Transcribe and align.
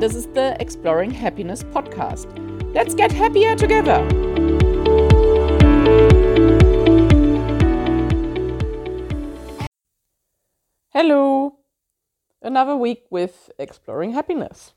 this 0.00 0.14
is 0.14 0.26
the 0.28 0.56
Exploring 0.60 1.10
Happiness 1.10 1.62
podcast. 1.62 2.26
Let's 2.72 2.94
get 2.94 3.12
happier 3.12 3.54
together. 3.54 3.98
Hello, 10.88 11.58
another 12.40 12.76
week 12.76 13.04
with 13.10 13.50
Exploring 13.58 14.12
Happiness. 14.12 14.72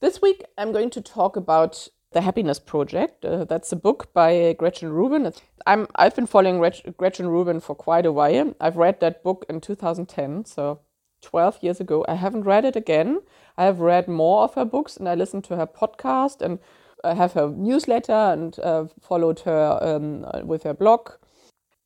This 0.00 0.22
week 0.22 0.42
I'm 0.56 0.72
going 0.72 0.88
to 0.88 1.02
talk 1.02 1.36
about 1.36 1.88
the 2.12 2.22
Happiness 2.22 2.58
Project. 2.58 3.26
Uh, 3.26 3.44
that's 3.44 3.72
a 3.72 3.76
book 3.76 4.14
by 4.14 4.54
Gretchen 4.54 4.90
Rubin. 4.90 5.30
I'm, 5.66 5.86
I've 5.96 6.16
been 6.16 6.26
following 6.26 6.64
Gretchen 6.96 7.28
Rubin 7.28 7.60
for 7.60 7.74
quite 7.74 8.06
a 8.06 8.12
while. 8.12 8.54
I've 8.58 8.78
read 8.78 9.00
that 9.00 9.22
book 9.22 9.44
in 9.50 9.60
2010, 9.60 10.46
so 10.46 10.80
12 11.22 11.58
years 11.62 11.80
ago. 11.80 12.04
I 12.08 12.14
haven't 12.14 12.44
read 12.44 12.64
it 12.64 12.76
again. 12.76 13.20
I 13.56 13.64
have 13.64 13.80
read 13.80 14.08
more 14.08 14.42
of 14.44 14.54
her 14.54 14.64
books 14.64 14.96
and 14.96 15.08
I 15.08 15.14
listened 15.14 15.44
to 15.44 15.56
her 15.56 15.66
podcast 15.66 16.40
and 16.40 16.58
I 17.04 17.14
have 17.14 17.32
her 17.32 17.48
newsletter 17.48 18.12
and 18.12 18.58
uh, 18.60 18.86
followed 19.00 19.40
her 19.40 19.78
um, 19.80 20.26
with 20.46 20.64
her 20.64 20.74
blog. 20.74 21.10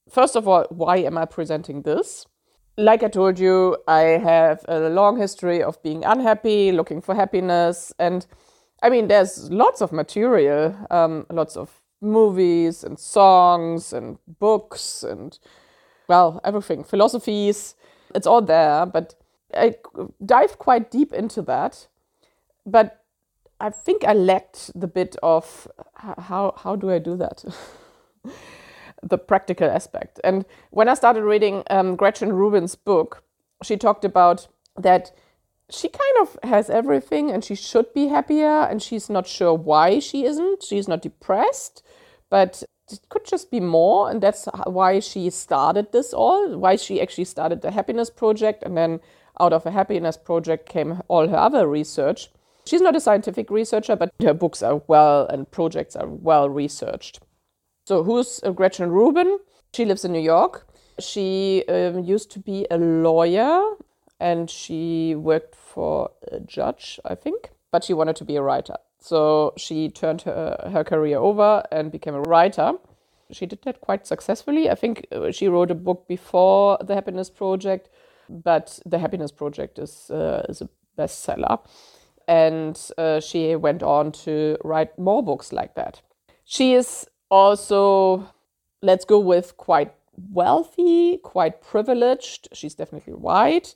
First 0.08 0.36
of 0.36 0.48
all, 0.48 0.66
why 0.70 0.98
am 0.98 1.16
I 1.16 1.24
presenting 1.24 1.82
this? 1.82 2.26
Like 2.76 3.02
I 3.02 3.08
told 3.08 3.38
you, 3.38 3.76
I 3.86 4.00
have 4.00 4.64
a 4.66 4.88
long 4.88 5.18
history 5.18 5.62
of 5.62 5.82
being 5.82 6.04
unhappy, 6.04 6.72
looking 6.72 7.00
for 7.00 7.14
happiness, 7.14 7.92
and 7.98 8.26
I 8.82 8.88
mean, 8.88 9.08
there's 9.08 9.50
lots 9.50 9.82
of 9.82 9.92
material, 9.92 10.74
um, 10.90 11.26
lots 11.30 11.56
of 11.56 11.82
movies 12.00 12.82
and 12.82 12.98
songs 12.98 13.92
and 13.92 14.18
books 14.38 15.02
and, 15.02 15.38
well, 16.08 16.40
everything, 16.44 16.82
philosophies. 16.82 17.74
It's 18.14 18.26
all 18.26 18.40
there, 18.40 18.86
but 18.86 19.14
I 19.54 19.74
dive 20.24 20.58
quite 20.58 20.90
deep 20.90 21.12
into 21.12 21.42
that. 21.42 21.88
But 22.66 23.02
I 23.60 23.70
think 23.70 24.04
I 24.04 24.12
lacked 24.12 24.70
the 24.74 24.86
bit 24.86 25.16
of 25.22 25.68
how, 25.96 26.54
how 26.56 26.76
do 26.76 26.90
I 26.90 26.98
do 26.98 27.16
that? 27.16 27.44
the 29.02 29.18
practical 29.18 29.68
aspect. 29.68 30.20
And 30.24 30.44
when 30.70 30.88
I 30.88 30.94
started 30.94 31.24
reading 31.24 31.62
um, 31.70 31.96
Gretchen 31.96 32.32
Rubin's 32.32 32.74
book, 32.74 33.22
she 33.62 33.76
talked 33.76 34.04
about 34.04 34.48
that 34.76 35.12
she 35.70 35.88
kind 35.88 36.16
of 36.20 36.38
has 36.42 36.68
everything 36.68 37.30
and 37.30 37.44
she 37.44 37.54
should 37.54 37.92
be 37.94 38.08
happier 38.08 38.62
and 38.62 38.82
she's 38.82 39.08
not 39.08 39.26
sure 39.26 39.54
why 39.54 40.00
she 40.00 40.24
isn't. 40.24 40.62
She's 40.62 40.88
not 40.88 41.02
depressed, 41.02 41.82
but 42.28 42.62
it 42.90 43.00
could 43.08 43.24
just 43.24 43.50
be 43.50 43.60
more. 43.60 44.10
And 44.10 44.20
that's 44.20 44.48
why 44.66 45.00
she 45.00 45.30
started 45.30 45.92
this 45.92 46.12
all, 46.12 46.58
why 46.58 46.76
she 46.76 47.00
actually 47.00 47.24
started 47.24 47.62
the 47.62 47.70
Happiness 47.70 48.10
Project. 48.10 48.62
And 48.64 48.76
then 48.76 49.00
out 49.38 49.52
of 49.52 49.66
a 49.66 49.70
Happiness 49.70 50.16
Project 50.16 50.68
came 50.68 51.02
all 51.08 51.28
her 51.28 51.36
other 51.36 51.66
research. 51.66 52.30
She's 52.66 52.80
not 52.80 52.96
a 52.96 53.00
scientific 53.00 53.50
researcher, 53.50 53.96
but 53.96 54.10
her 54.22 54.34
books 54.34 54.62
are 54.62 54.82
well 54.86 55.26
and 55.26 55.50
projects 55.50 55.96
are 55.96 56.08
well 56.08 56.48
researched. 56.48 57.20
So, 57.86 58.02
who's 58.02 58.40
Gretchen 58.54 58.90
Rubin? 58.90 59.38
She 59.74 59.84
lives 59.84 60.04
in 60.04 60.12
New 60.12 60.20
York. 60.20 60.66
She 60.98 61.64
um, 61.68 62.04
used 62.04 62.30
to 62.32 62.38
be 62.38 62.66
a 62.70 62.78
lawyer 62.78 63.76
and 64.18 64.50
she 64.50 65.14
worked 65.14 65.54
for 65.54 66.10
a 66.30 66.40
judge, 66.40 67.00
I 67.04 67.14
think, 67.14 67.50
but 67.72 67.84
she 67.84 67.94
wanted 67.94 68.16
to 68.16 68.24
be 68.24 68.36
a 68.36 68.42
writer. 68.42 68.76
So 69.00 69.54
she 69.56 69.88
turned 69.88 70.22
her, 70.22 70.70
her 70.72 70.84
career 70.84 71.18
over 71.18 71.64
and 71.72 71.90
became 71.90 72.14
a 72.14 72.20
writer. 72.20 72.74
She 73.32 73.46
did 73.46 73.62
that 73.62 73.80
quite 73.80 74.06
successfully. 74.06 74.68
I 74.68 74.74
think 74.74 75.06
uh, 75.10 75.30
she 75.30 75.48
wrote 75.48 75.70
a 75.70 75.74
book 75.74 76.06
before 76.06 76.78
The 76.82 76.94
Happiness 76.94 77.30
Project, 77.30 77.88
but 78.30 78.78
The 78.86 78.98
Happiness 78.98 79.32
Project 79.32 79.78
is, 79.78 80.10
uh, 80.10 80.46
is 80.48 80.62
a 80.62 80.68
bestseller. 80.96 81.60
And 82.28 82.80
uh, 82.96 83.20
she 83.20 83.56
went 83.56 83.82
on 83.82 84.12
to 84.24 84.56
write 84.62 84.96
more 84.98 85.22
books 85.22 85.52
like 85.52 85.74
that. 85.74 86.00
She 86.44 86.74
is 86.74 87.06
also, 87.30 88.28
let's 88.82 89.04
go 89.04 89.18
with 89.18 89.56
quite 89.56 89.92
wealthy, 90.32 91.18
quite 91.18 91.60
privileged. 91.60 92.48
She's 92.52 92.74
definitely 92.74 93.14
white 93.14 93.74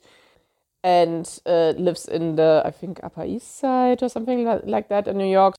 and 0.84 1.40
uh, 1.46 1.72
lives 1.76 2.06
in 2.06 2.36
the, 2.36 2.62
I 2.64 2.70
think, 2.70 3.00
Upper 3.02 3.24
East 3.24 3.58
Side 3.58 4.02
or 4.02 4.08
something 4.08 4.44
like 4.64 4.88
that 4.88 5.08
in 5.08 5.18
New 5.18 5.30
York. 5.30 5.54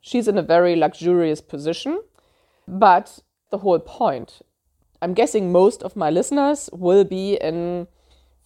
She's 0.00 0.26
in 0.26 0.38
a 0.38 0.42
very 0.42 0.74
luxurious 0.74 1.40
position. 1.40 2.02
But 2.66 3.20
the 3.50 3.58
whole 3.58 3.78
point, 3.80 4.40
I'm 5.02 5.12
guessing 5.12 5.52
most 5.52 5.82
of 5.82 5.96
my 5.96 6.10
listeners 6.10 6.70
will 6.72 7.04
be 7.04 7.34
in 7.34 7.88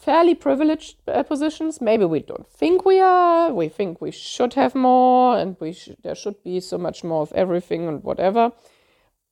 fairly 0.05 0.35
privileged 0.35 0.97
uh, 1.09 1.23
positions. 1.23 1.81
Maybe 1.81 2.05
we 2.05 2.21
don't 2.21 2.47
think 2.47 2.85
we 2.85 3.01
are. 3.01 3.53
We 3.53 3.69
think 3.69 4.01
we 4.01 4.11
should 4.11 4.55
have 4.55 4.75
more, 4.75 5.39
and 5.39 5.57
we 5.61 5.73
sh- 5.73 5.97
there 6.03 6.15
should 6.15 6.43
be 6.45 6.61
so 6.61 6.79
much 6.79 7.03
more 7.03 7.23
of 7.23 7.33
everything 7.33 7.89
and 7.89 8.05
whatever. 8.05 8.53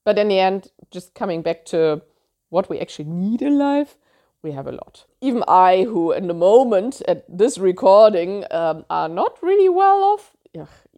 But 0.04 0.18
in 0.18 0.28
the 0.28 0.38
end, 0.38 0.70
just 0.90 1.14
coming 1.14 1.42
back 1.42 1.64
to 1.66 2.02
what 2.48 2.70
we 2.70 2.80
actually 2.80 3.08
need 3.08 3.42
in 3.42 3.58
life, 3.58 3.96
we 4.42 4.52
have 4.52 4.66
a 4.66 4.72
lot. 4.72 5.04
Even 5.20 5.44
I, 5.46 5.84
who 5.84 6.12
in 6.12 6.26
the 6.26 6.34
moment 6.34 7.02
at 7.06 7.24
this 7.28 7.58
recording 7.58 8.44
um, 8.50 8.84
are 8.88 9.08
not 9.08 9.38
really 9.42 9.68
well 9.68 10.02
off, 10.04 10.32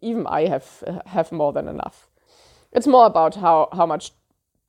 even 0.01 0.27
I 0.27 0.47
have 0.49 0.85
have 1.06 1.33
more 1.33 1.53
than 1.53 1.69
enough. 1.69 2.09
It's 2.73 2.87
more 2.87 3.06
about 3.06 3.35
how 3.37 3.69
how 3.73 3.87
much 3.87 4.12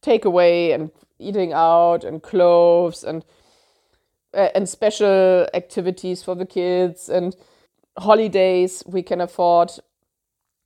takeaway 0.02 0.74
and 0.74 0.92
eating 1.20 1.54
out 1.54 2.04
and 2.04 2.22
clothes 2.22 3.04
and 3.04 3.24
uh, 4.36 4.50
and 4.56 4.70
special 4.70 5.48
activities 5.54 6.24
for 6.24 6.36
the 6.36 6.46
kids 6.46 7.10
and 7.10 7.36
holidays 7.98 8.84
we 8.88 9.02
can 9.04 9.22
afford 9.22 9.72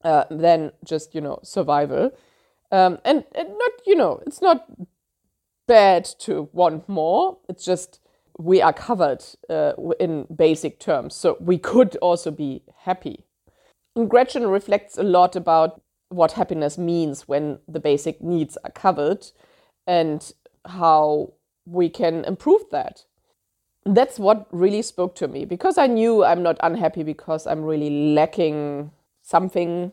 uh, 0.04 0.26
than 0.32 0.72
just 0.86 1.16
you 1.16 1.22
know 1.22 1.40
survival. 1.44 2.12
Um, 2.72 3.00
and, 3.06 3.24
and 3.36 3.50
not 3.50 3.72
you 3.86 3.96
know 3.96 4.22
it's 4.26 4.42
not 4.42 4.66
bad 5.68 6.06
to 6.20 6.50
want 6.54 6.90
more. 6.90 7.38
It's 7.50 7.66
just 7.66 8.00
we 8.38 8.62
are 8.62 8.74
covered 8.74 9.24
uh, 9.50 9.74
in 10.00 10.28
basic 10.36 10.80
terms. 10.80 11.16
So 11.16 11.38
we 11.40 11.58
could 11.58 11.96
also 11.98 12.32
be 12.32 12.64
happy. 12.84 13.26
And 13.96 14.10
Gretchen 14.10 14.48
reflects 14.48 14.98
a 14.98 15.04
lot 15.04 15.36
about 15.36 15.82
what 16.10 16.34
happiness 16.34 16.78
means 16.78 17.28
when 17.28 17.60
the 17.68 17.80
basic 17.80 18.22
needs 18.22 18.58
are 18.64 18.72
covered 18.72 19.28
and 19.88 20.32
how 20.66 21.34
we 21.66 21.90
can 21.90 22.26
improve 22.26 22.64
that. 22.72 23.06
That's 23.86 24.20
what 24.20 24.48
really 24.52 24.82
spoke 24.82 25.16
to 25.16 25.28
me 25.28 25.46
because 25.46 25.78
I 25.78 25.88
knew 25.88 26.24
I'm 26.24 26.44
not 26.44 26.58
unhappy 26.62 27.04
because 27.04 27.48
I'm 27.48 27.64
really 27.64 28.14
lacking 28.14 28.92
something, 29.22 29.92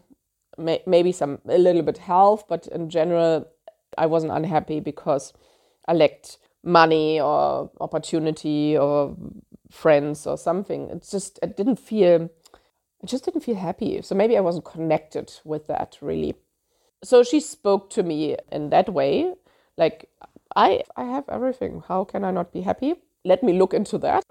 maybe 0.58 1.12
some 1.12 1.38
a 1.48 1.58
little 1.58 1.82
bit 1.82 1.98
health, 1.98 2.44
but 2.48 2.66
in 2.68 2.90
general, 2.90 3.46
I 3.96 4.06
wasn't 4.06 4.32
unhappy 4.32 4.80
because 4.80 5.32
I 5.86 5.94
lacked 5.94 6.38
money 6.64 7.20
or 7.20 7.70
opportunity 7.80 8.76
or 8.76 9.16
friends 9.70 10.26
or 10.26 10.36
something. 10.36 10.90
It's 10.90 11.10
just 11.10 11.38
it 11.42 11.56
didn't 11.56 11.78
feel 11.78 12.28
I 13.02 13.06
just 13.06 13.24
didn't 13.24 13.42
feel 13.42 13.56
happy. 13.56 14.02
So 14.02 14.14
maybe 14.14 14.36
I 14.36 14.40
wasn't 14.40 14.64
connected 14.64 15.32
with 15.44 15.68
that 15.68 15.96
really. 16.00 16.34
So 17.04 17.22
she 17.22 17.40
spoke 17.40 17.88
to 17.90 18.02
me 18.02 18.36
in 18.50 18.70
that 18.70 18.88
way, 18.92 19.34
like 19.76 20.10
I 20.56 20.82
I 20.96 21.04
have 21.04 21.28
everything. 21.28 21.82
How 21.86 22.04
can 22.04 22.24
I 22.24 22.30
not 22.32 22.52
be 22.52 22.62
happy? 22.62 22.96
Let 23.26 23.42
me 23.42 23.52
look 23.58 23.74
into 23.74 23.98
that. 23.98 24.24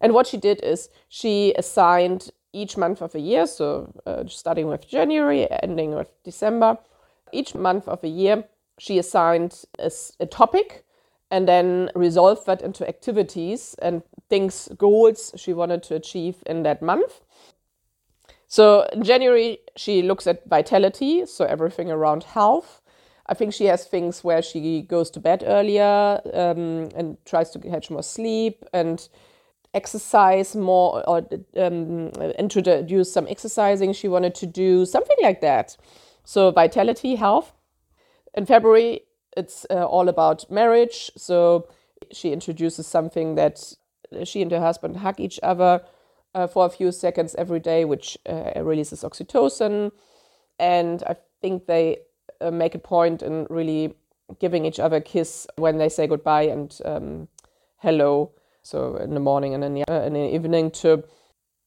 And 0.00 0.14
what 0.14 0.26
she 0.26 0.36
did 0.36 0.60
is 0.64 0.88
she 1.08 1.54
assigned 1.56 2.30
each 2.52 2.76
month 2.76 3.02
of 3.02 3.14
a 3.14 3.20
year, 3.20 3.46
so 3.46 3.92
uh, 4.06 4.24
starting 4.26 4.68
with 4.68 4.88
January, 4.88 5.46
ending 5.62 5.94
with 5.94 6.10
December, 6.24 6.78
each 7.32 7.54
month 7.54 7.86
of 7.86 8.02
a 8.02 8.08
year, 8.08 8.44
she 8.78 8.98
assigned 8.98 9.64
a, 9.78 9.90
a 10.20 10.26
topic 10.26 10.84
and 11.30 11.46
then 11.46 11.90
resolve 11.94 12.44
that 12.46 12.62
into 12.62 12.88
activities 12.88 13.74
and 13.82 14.02
things, 14.30 14.68
goals 14.78 15.32
she 15.36 15.52
wanted 15.52 15.82
to 15.82 15.94
achieve 15.94 16.36
in 16.46 16.62
that 16.62 16.80
month. 16.80 17.20
So 18.46 18.88
in 18.94 19.02
January, 19.02 19.58
she 19.76 20.00
looks 20.02 20.26
at 20.26 20.48
vitality, 20.48 21.26
so 21.26 21.44
everything 21.44 21.90
around 21.90 22.24
health. 22.24 22.80
I 23.28 23.34
think 23.34 23.52
she 23.52 23.66
has 23.66 23.84
things 23.84 24.24
where 24.24 24.40
she 24.40 24.82
goes 24.82 25.10
to 25.10 25.20
bed 25.20 25.44
earlier 25.46 26.20
um, 26.32 26.88
and 26.94 27.18
tries 27.26 27.50
to 27.50 27.58
catch 27.58 27.90
more 27.90 28.02
sleep 28.02 28.64
and 28.72 29.06
exercise 29.74 30.56
more 30.56 31.06
or 31.06 31.28
um, 31.56 32.08
introduce 32.38 33.12
some 33.12 33.26
exercising 33.28 33.92
she 33.92 34.08
wanted 34.08 34.34
to 34.36 34.46
do, 34.46 34.86
something 34.86 35.16
like 35.22 35.42
that. 35.42 35.76
So 36.24 36.50
vitality, 36.50 37.16
health. 37.16 37.52
In 38.34 38.46
February, 38.46 39.02
it's 39.36 39.66
uh, 39.70 39.84
all 39.84 40.08
about 40.08 40.50
marriage. 40.50 41.10
So 41.16 41.68
she 42.10 42.32
introduces 42.32 42.86
something 42.86 43.34
that 43.34 43.74
she 44.24 44.40
and 44.40 44.50
her 44.50 44.60
husband 44.60 44.96
hug 44.96 45.20
each 45.20 45.38
other 45.42 45.82
uh, 46.34 46.46
for 46.46 46.64
a 46.64 46.70
few 46.70 46.92
seconds 46.92 47.34
every 47.34 47.60
day, 47.60 47.84
which 47.84 48.16
uh, 48.26 48.62
releases 48.62 49.02
oxytocin. 49.02 49.92
And 50.58 51.02
I 51.06 51.16
think 51.42 51.66
they 51.66 51.98
uh, 52.40 52.50
make 52.50 52.74
a 52.74 52.78
point 52.78 53.22
in 53.22 53.46
really 53.50 53.94
giving 54.38 54.64
each 54.64 54.78
other 54.78 54.96
a 54.96 55.00
kiss 55.00 55.46
when 55.56 55.78
they 55.78 55.88
say 55.88 56.06
goodbye 56.06 56.42
and 56.42 56.78
um, 56.84 57.28
hello. 57.78 58.32
So 58.62 58.96
in 58.96 59.14
the 59.14 59.20
morning 59.20 59.54
and 59.54 59.64
in 59.64 59.74
the, 59.74 59.84
uh, 59.90 60.02
in 60.02 60.12
the 60.12 60.34
evening 60.34 60.70
to 60.82 61.04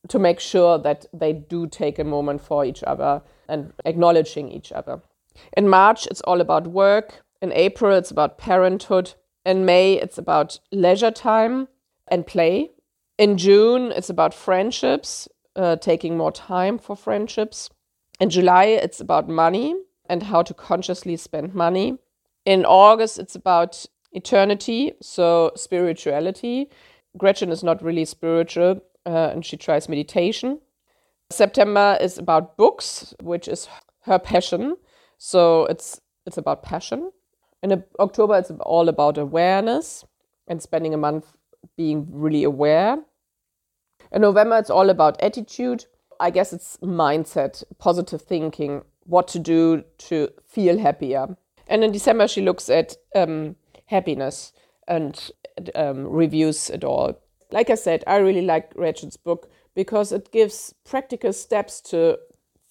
to 0.10 0.18
make 0.18 0.40
sure 0.40 0.80
that 0.80 1.06
they 1.14 1.32
do 1.32 1.68
take 1.68 2.00
a 2.00 2.04
moment 2.04 2.42
for 2.42 2.66
each 2.66 2.84
other 2.84 3.22
and 3.48 3.72
acknowledging 3.86 4.50
each 4.50 4.72
other. 4.72 5.00
In 5.56 5.70
March, 5.70 6.08
it's 6.08 6.22
all 6.22 6.42
about 6.42 6.66
work. 6.66 7.24
In 7.40 7.52
April, 7.54 7.96
it's 7.96 8.10
about 8.10 8.40
parenthood. 8.40 9.14
In 9.46 9.64
May, 9.64 9.94
it's 9.94 10.18
about 10.18 10.60
leisure 10.72 11.12
time 11.12 11.68
and 12.08 12.26
play. 12.26 12.72
In 13.20 13.38
June, 13.38 13.92
it's 13.92 14.10
about 14.10 14.34
friendships, 14.34 15.28
uh, 15.56 15.76
taking 15.76 16.18
more 16.18 16.32
time 16.32 16.80
for 16.80 16.96
friendships. 16.96 17.70
In 18.20 18.32
July, 18.32 18.66
it's 18.66 19.00
about 19.00 19.30
money 19.30 19.76
and 20.12 20.24
how 20.24 20.44
to 20.44 20.54
consciously 20.54 21.16
spend 21.16 21.56
money. 21.56 21.98
In 22.46 22.66
August, 22.66 23.18
it's 23.18 23.34
about 23.34 23.86
eternity, 24.12 24.92
so 25.02 25.54
spirituality. 25.56 26.70
Gretchen 27.18 27.50
is 27.50 27.64
not 27.64 27.82
really 27.82 28.04
spiritual 28.04 28.82
uh, 29.06 29.30
and 29.32 29.46
she 29.46 29.56
tries 29.56 29.88
meditation. 29.88 30.60
September 31.30 31.98
is 32.02 32.18
about 32.18 32.58
books, 32.58 33.14
which 33.22 33.48
is 33.48 33.70
her 34.02 34.20
passion. 34.20 34.76
So 35.18 35.66
it's 35.68 36.02
it's 36.26 36.38
about 36.38 36.62
passion. 36.62 37.12
In 37.64 37.84
October, 38.00 38.38
it's 38.38 38.52
all 38.60 38.90
about 38.90 39.18
awareness 39.18 40.04
and 40.48 40.62
spending 40.62 40.94
a 40.94 40.98
month 40.98 41.38
being 41.78 42.08
really 42.12 42.44
aware. 42.44 42.98
In 44.12 44.22
November, 44.22 44.58
it's 44.58 44.70
all 44.70 44.90
about 44.90 45.22
attitude. 45.22 45.86
I 46.20 46.32
guess 46.32 46.52
it's 46.54 46.78
mindset, 46.84 47.64
positive 47.80 48.22
thinking, 48.22 48.84
what 49.12 49.28
to 49.28 49.40
do 49.40 49.84
to 49.98 50.30
feel 50.48 50.80
happier. 50.80 51.36
And 51.68 51.84
in 51.84 51.92
December, 51.92 52.28
she 52.28 52.42
looks 52.42 52.70
at 52.70 52.96
um, 53.14 53.58
happiness 53.86 54.54
and 54.88 55.32
um, 55.76 56.08
reviews 56.08 56.70
it 56.70 56.84
all. 56.84 57.20
Like 57.52 57.70
I 57.70 57.76
said, 57.76 58.04
I 58.08 58.18
really 58.18 58.42
like 58.42 58.74
Gretchen's 58.74 59.18
book 59.18 59.52
because 59.76 60.14
it 60.14 60.32
gives 60.32 60.74
practical 60.86 61.34
steps 61.34 61.82
to 61.82 62.18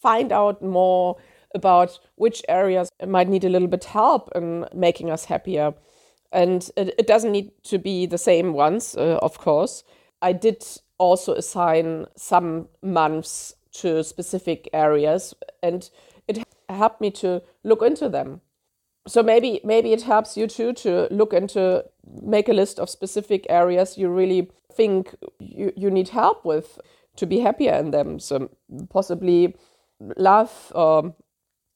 find 0.00 0.32
out 0.32 0.62
more 0.62 1.16
about 1.54 1.98
which 2.14 2.42
areas 2.48 2.90
might 3.06 3.28
need 3.28 3.44
a 3.44 3.50
little 3.50 3.68
bit 3.68 3.84
help 3.84 4.30
in 4.34 4.64
making 4.74 5.10
us 5.10 5.26
happier. 5.26 5.74
And 6.32 6.70
it, 6.76 6.94
it 6.98 7.06
doesn't 7.06 7.32
need 7.32 7.50
to 7.64 7.78
be 7.78 8.06
the 8.06 8.18
same 8.18 8.54
ones, 8.54 8.96
uh, 8.96 9.18
of 9.20 9.36
course. 9.36 9.84
I 10.22 10.32
did 10.32 10.64
also 10.96 11.34
assign 11.34 12.06
some 12.16 12.68
months 12.82 13.54
to 13.72 14.02
specific 14.04 14.68
areas, 14.72 15.34
and 15.62 15.90
helped 16.70 17.00
me 17.00 17.10
to 17.12 17.42
look 17.64 17.82
into 17.82 18.08
them. 18.08 18.40
So 19.06 19.22
maybe 19.22 19.60
maybe 19.64 19.92
it 19.92 20.02
helps 20.02 20.36
you 20.36 20.46
too 20.46 20.72
to 20.74 21.08
look 21.10 21.32
into 21.32 21.84
make 22.22 22.48
a 22.48 22.52
list 22.52 22.78
of 22.78 22.90
specific 22.90 23.46
areas 23.48 23.96
you 23.96 24.08
really 24.08 24.50
think 24.72 25.14
you, 25.38 25.72
you 25.76 25.90
need 25.90 26.10
help 26.10 26.44
with 26.44 26.78
to 27.16 27.26
be 27.26 27.40
happier 27.40 27.74
in 27.74 27.90
them. 27.90 28.18
So 28.18 28.50
possibly 28.90 29.56
love 30.16 30.72
or 30.74 31.14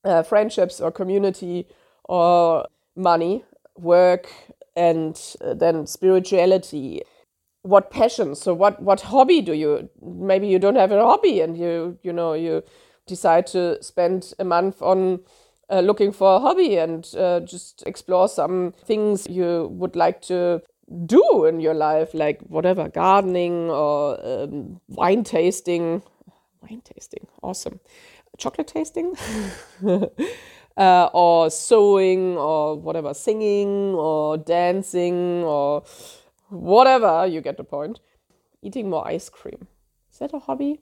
uh, 0.05 0.23
friendships 0.23 0.81
or 0.81 0.91
community 0.93 1.67
or 2.05 2.67
money 2.95 3.45
work 3.77 4.29
and 4.77 5.21
uh, 5.41 5.55
then 5.55 5.87
spirituality. 5.87 7.03
What 7.63 7.91
passion 7.91 8.35
so 8.35 8.53
what 8.53 8.83
what 8.83 9.01
hobby 9.01 9.41
do 9.41 9.55
you 9.55 9.89
maybe 10.03 10.47
you 10.47 10.59
don't 10.59 10.77
have 10.77 10.93
a 10.93 11.03
hobby 11.03 11.41
and 11.41 11.57
you 11.57 11.99
you 12.03 12.13
know 12.13 12.35
you 12.35 12.63
decide 13.07 13.47
to 13.49 13.83
spend 13.83 14.33
a 14.39 14.45
month 14.45 14.81
on 14.83 15.21
uh, 15.71 15.81
looking 15.81 16.13
for 16.13 16.37
a 16.37 16.41
hobby 16.41 16.77
and 16.77 17.09
uh, 17.17 17.41
just 17.41 17.83
explore 17.87 18.29
some 18.29 18.73
things 18.85 19.27
you 19.29 19.69
would 19.73 19.97
like 19.97 20.21
to 20.23 20.63
do 21.07 21.45
in 21.47 21.61
your 21.61 21.75
life, 21.75 22.13
like 22.15 22.41
whatever, 22.43 22.89
gardening 22.89 23.71
or 23.71 24.19
um, 24.25 24.81
wine 24.89 25.25
tasting. 25.25 26.03
Wine 26.63 26.83
tasting, 26.83 27.27
awesome. 27.43 27.81
Chocolate 28.37 28.67
tasting? 28.67 29.15
uh, 30.77 31.09
or 31.13 31.51
sewing 31.51 32.37
or 32.37 32.77
whatever, 32.77 33.15
singing 33.15 33.95
or 33.95 34.37
dancing 34.37 35.45
or 35.45 35.83
whatever, 36.49 37.27
you 37.27 37.41
get 37.41 37.57
the 37.57 37.65
point. 37.65 38.01
Eating 38.63 38.89
more 38.91 39.07
ice 39.07 39.29
cream. 39.29 39.69
Is 40.11 40.19
that 40.19 40.33
a 40.33 40.39
hobby? 40.39 40.81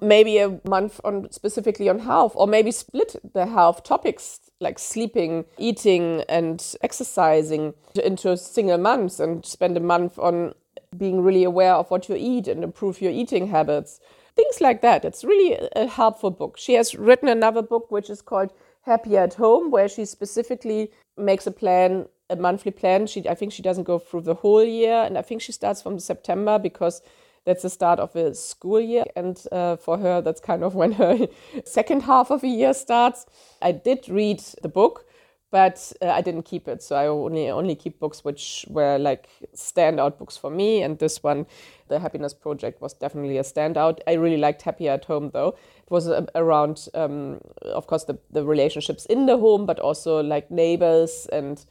Maybe 0.00 0.38
a 0.38 0.60
month 0.68 1.00
on 1.04 1.30
specifically 1.30 1.88
on 1.88 2.00
health 2.00 2.32
or 2.34 2.46
maybe 2.46 2.70
split 2.70 3.16
the 3.34 3.46
health 3.46 3.82
topics 3.82 4.40
like 4.60 4.78
sleeping 4.78 5.44
eating 5.58 6.22
and 6.28 6.74
exercising 6.82 7.74
into 8.04 8.36
single 8.36 8.78
months 8.78 9.20
and 9.20 9.44
spend 9.44 9.76
a 9.76 9.80
month 9.80 10.18
on 10.18 10.54
being 10.96 11.22
really 11.22 11.44
aware 11.44 11.74
of 11.74 11.90
what 11.90 12.08
you 12.08 12.16
eat 12.18 12.48
and 12.48 12.64
improve 12.64 13.00
your 13.00 13.12
eating 13.12 13.46
habits. 13.48 14.00
Things 14.36 14.60
like 14.60 14.82
that. 14.82 15.04
It's 15.04 15.24
really 15.24 15.58
a 15.76 15.86
helpful 15.86 16.30
book. 16.30 16.56
She 16.58 16.74
has 16.74 16.94
written 16.94 17.28
another 17.28 17.62
book 17.62 17.90
which 17.90 18.10
is 18.10 18.22
called 18.22 18.52
happy 18.82 19.16
at 19.16 19.34
home 19.34 19.70
where 19.70 19.88
she 19.88 20.04
specifically 20.04 20.90
makes 21.16 21.46
a 21.46 21.50
plan 21.50 22.06
a 22.28 22.36
monthly 22.36 22.70
plan. 22.70 23.06
She 23.06 23.28
i 23.28 23.34
think 23.34 23.52
she 23.52 23.62
doesn't 23.62 23.84
go 23.84 23.98
through 23.98 24.22
the 24.22 24.34
whole 24.34 24.64
year 24.64 25.02
and 25.02 25.18
i 25.18 25.22
think 25.22 25.42
she 25.42 25.52
starts 25.52 25.82
from 25.82 25.98
september 25.98 26.58
because 26.58 27.02
that's 27.44 27.62
the 27.62 27.70
start 27.70 27.98
of 27.98 28.14
a 28.16 28.34
school 28.34 28.80
year. 28.80 29.04
And 29.16 29.42
uh, 29.50 29.76
for 29.76 29.98
her, 29.98 30.20
that's 30.20 30.40
kind 30.40 30.62
of 30.62 30.74
when 30.80 30.92
her 30.92 31.26
second 31.64 32.02
half 32.02 32.30
of 32.30 32.44
a 32.44 32.48
year 32.48 32.74
starts. 32.74 33.26
I 33.62 33.72
did 33.72 34.08
read 34.08 34.40
the 34.62 34.68
book, 34.68 35.06
but 35.50 35.92
uh, 36.00 36.10
I 36.10 36.20
didn't 36.20 36.44
keep 36.44 36.68
it. 36.68 36.82
So 36.82 36.96
I 36.96 37.06
only 37.06 37.48
only 37.50 37.74
keep 37.74 37.98
books 37.98 38.24
which 38.24 38.64
were 38.68 38.98
like 38.98 39.28
standout 39.54 40.18
books 40.18 40.36
for 40.36 40.50
me. 40.50 40.82
And 40.82 40.98
this 40.98 41.22
one, 41.22 41.46
The 41.88 41.98
Happiness 41.98 42.34
Project, 42.34 42.80
was 42.80 42.92
definitely 42.94 43.38
a 43.38 43.42
standout. 43.42 43.98
I 44.06 44.12
really 44.12 44.36
liked 44.36 44.62
Happy 44.62 44.88
at 44.88 45.06
Home 45.06 45.30
though. 45.32 45.56
It 45.82 45.90
was 45.90 46.08
uh, 46.08 46.26
around, 46.34 46.88
um, 46.94 47.40
of 47.62 47.86
course, 47.86 48.04
the, 48.04 48.18
the 48.30 48.44
relationships 48.44 49.06
in 49.06 49.26
the 49.26 49.38
home, 49.38 49.66
but 49.66 49.80
also 49.80 50.22
like 50.22 50.50
neighbors. 50.50 51.26
And 51.32 51.64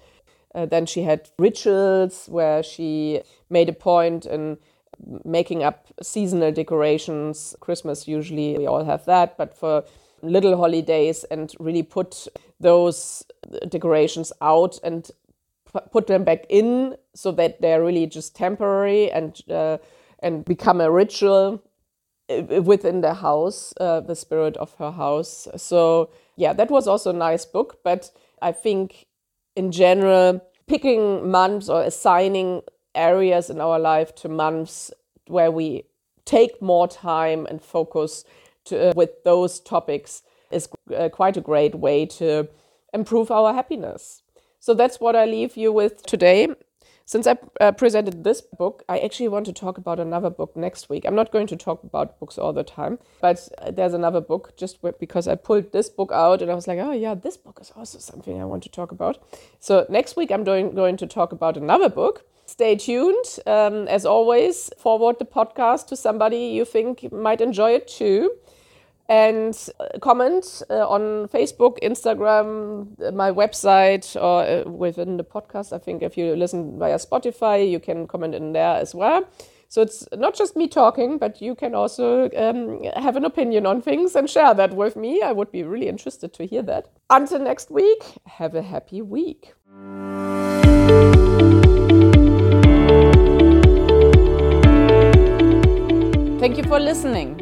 uh, 0.53 0.65
then 0.65 0.85
she 0.85 1.03
had 1.03 1.29
rituals 1.37 2.27
where 2.27 2.63
she 2.63 3.21
made 3.49 3.69
a 3.69 3.73
point 3.73 4.25
in 4.25 4.57
making 5.23 5.63
up 5.63 5.87
seasonal 6.01 6.51
decorations. 6.51 7.55
Christmas, 7.59 8.07
usually, 8.07 8.57
we 8.57 8.67
all 8.67 8.83
have 8.83 9.05
that, 9.05 9.37
but 9.37 9.57
for 9.57 9.83
little 10.21 10.57
holidays 10.57 11.23
and 11.31 11.53
really 11.59 11.83
put 11.83 12.27
those 12.59 13.23
decorations 13.69 14.33
out 14.41 14.77
and 14.83 15.11
put 15.91 16.07
them 16.07 16.23
back 16.23 16.45
in 16.49 16.95
so 17.13 17.31
that 17.31 17.61
they're 17.61 17.83
really 17.83 18.07
just 18.07 18.35
temporary 18.35 19.11
and 19.11 19.41
uh, 19.49 19.77
and 20.19 20.43
become 20.45 20.81
a 20.81 20.91
ritual 20.91 21.63
uh, 22.29 22.61
within 22.61 23.01
the 23.01 23.13
house, 23.13 23.73
uh, 23.79 23.99
the 24.01 24.15
spirit 24.15 24.57
of 24.57 24.73
her 24.75 24.91
house. 24.91 25.47
So 25.55 26.09
yeah, 26.35 26.53
that 26.53 26.71
was 26.71 26.87
also 26.87 27.11
a 27.11 27.13
nice 27.13 27.45
book. 27.45 27.79
But 27.83 28.11
I 28.41 28.51
think 28.51 29.05
in 29.55 29.71
general, 29.71 30.41
picking 30.67 31.29
months 31.29 31.69
or 31.69 31.83
assigning 31.83 32.61
areas 32.95 33.49
in 33.49 33.61
our 33.61 33.79
life 33.79 34.15
to 34.15 34.29
months 34.29 34.91
where 35.27 35.51
we 35.51 35.83
take 36.25 36.61
more 36.61 36.87
time 36.87 37.45
and 37.45 37.61
focus 37.61 38.23
to, 38.65 38.89
uh, 38.89 38.93
with 38.95 39.23
those 39.23 39.59
topics 39.59 40.21
is 40.51 40.67
uh, 40.95 41.09
quite 41.09 41.37
a 41.37 41.41
great 41.41 41.75
way 41.75 42.05
to 42.05 42.47
improve 42.93 43.31
our 43.31 43.53
happiness. 43.53 44.21
So 44.59 44.73
that's 44.73 44.99
what 44.99 45.15
I 45.15 45.25
leave 45.25 45.55
you 45.55 45.71
with 45.71 46.03
today. 46.03 46.49
Since 47.05 47.25
I 47.25 47.37
uh, 47.59 47.71
presented 47.71 48.23
this 48.23 48.41
book, 48.41 48.83
I 48.87 48.99
actually 48.99 49.29
want 49.29 49.47
to 49.47 49.53
talk 49.53 49.79
about 49.79 49.99
another 49.99 50.29
book 50.29 50.55
next 50.55 50.89
week. 50.89 51.05
I'm 51.05 51.15
not 51.15 51.31
going 51.31 51.47
to 51.47 51.55
talk 51.55 51.83
about 51.83 52.19
books 52.19 52.37
all 52.37 52.53
the 52.53 52.63
time, 52.63 52.99
but 53.19 53.49
uh, 53.57 53.71
there's 53.71 53.95
another 53.95 54.21
book 54.21 54.55
just 54.57 54.77
because 54.99 55.27
I 55.27 55.33
pulled 55.33 55.71
this 55.71 55.89
book 55.89 56.11
out 56.11 56.43
and 56.43 56.51
I 56.51 56.53
was 56.53 56.67
like, 56.67 56.77
oh, 56.77 56.91
yeah, 56.91 57.15
this 57.15 57.35
book 57.35 57.57
is 57.59 57.71
also 57.75 57.97
something 57.97 58.39
I 58.39 58.45
want 58.45 58.61
to 58.63 58.69
talk 58.69 58.91
about. 58.91 59.17
So 59.59 59.87
next 59.89 60.17
week, 60.17 60.29
I'm 60.31 60.43
doing, 60.43 60.75
going 60.75 60.97
to 60.97 61.07
talk 61.07 61.31
about 61.31 61.57
another 61.57 61.89
book 61.89 62.25
Stay 62.59 62.75
tuned. 62.75 63.39
Um, 63.45 63.87
as 63.87 64.05
always, 64.05 64.69
forward 64.77 65.17
the 65.17 65.23
podcast 65.23 65.87
to 65.87 65.95
somebody 65.95 66.47
you 66.47 66.65
think 66.65 67.09
might 67.09 67.39
enjoy 67.39 67.71
it 67.71 67.87
too. 67.87 68.31
And 69.07 69.57
uh, 69.79 69.97
comment 69.99 70.61
uh, 70.69 70.85
on 70.85 71.29
Facebook, 71.29 71.79
Instagram, 71.81 73.01
uh, 73.01 73.11
my 73.11 73.31
website, 73.31 74.13
or 74.21 74.43
uh, 74.43 74.69
within 74.69 75.15
the 75.15 75.23
podcast. 75.23 75.71
I 75.71 75.77
think 75.77 76.03
if 76.03 76.17
you 76.17 76.35
listen 76.35 76.77
via 76.77 76.97
Spotify, 76.97 77.71
you 77.71 77.79
can 77.79 78.05
comment 78.07 78.35
in 78.35 78.51
there 78.51 78.75
as 78.75 78.93
well. 78.93 79.23
So 79.69 79.81
it's 79.81 80.05
not 80.17 80.35
just 80.35 80.57
me 80.57 80.67
talking, 80.67 81.17
but 81.17 81.41
you 81.41 81.55
can 81.55 81.73
also 81.73 82.29
um, 82.35 82.83
have 83.01 83.15
an 83.15 83.23
opinion 83.23 83.67
on 83.67 83.81
things 83.81 84.17
and 84.17 84.29
share 84.29 84.53
that 84.53 84.73
with 84.73 84.97
me. 84.97 85.21
I 85.21 85.31
would 85.31 85.53
be 85.53 85.63
really 85.63 85.87
interested 85.87 86.33
to 86.33 86.45
hear 86.45 86.63
that. 86.63 86.89
Until 87.09 87.39
next 87.39 87.71
week, 87.71 88.03
have 88.25 88.53
a 88.53 88.61
happy 88.61 89.01
week. 89.01 89.53
Thank 96.39 96.55
you 96.55 96.63
for 96.63 96.79
listening. 96.79 97.35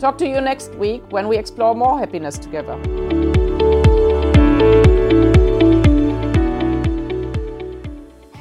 Talk 0.00 0.18
to 0.18 0.26
you 0.26 0.40
next 0.40 0.74
week 0.74 1.00
when 1.10 1.28
we 1.28 1.38
explore 1.38 1.76
more 1.76 1.96
happiness 1.96 2.38
together. 2.38 2.76